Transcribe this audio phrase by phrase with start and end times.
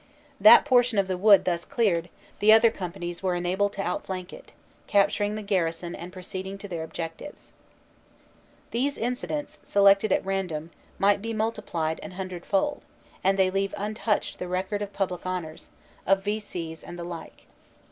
[0.39, 2.09] That por tion of the wood thus cleared,
[2.39, 4.51] the other companies were enabled to outflank it,
[4.87, 7.51] capturing the garrison and proceeding to their objectives.
[8.71, 12.81] These incidents, selected at random, might be multiplied an hundredfold,
[13.23, 15.69] and they leave untouched the record of public honors,
[16.07, 16.71] of V.C.
[16.71, 17.45] s and the like.